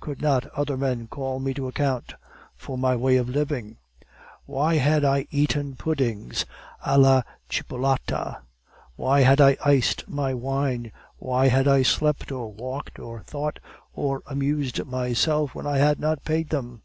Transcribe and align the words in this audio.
Could 0.00 0.20
not 0.20 0.46
other 0.46 0.76
men 0.76 1.06
call 1.06 1.38
me 1.38 1.54
to 1.54 1.68
account 1.68 2.14
for 2.56 2.76
my 2.76 2.96
way 2.96 3.16
of 3.18 3.28
living? 3.28 3.76
Why 4.44 4.78
had 4.78 5.04
I 5.04 5.28
eaten 5.30 5.76
puddings 5.76 6.44
a 6.84 6.98
la 6.98 7.22
chipolata? 7.48 8.38
Why 8.96 9.20
had 9.20 9.40
I 9.40 9.56
iced 9.64 10.08
my 10.08 10.34
wine? 10.34 10.90
Why 11.20 11.46
had 11.46 11.68
I 11.68 11.84
slept, 11.84 12.32
or 12.32 12.52
walked, 12.52 12.98
or 12.98 13.20
thought, 13.20 13.60
or 13.94 14.24
amused 14.26 14.84
myself 14.84 15.54
when 15.54 15.68
I 15.68 15.78
had 15.78 16.00
not 16.00 16.24
paid 16.24 16.48
them? 16.48 16.82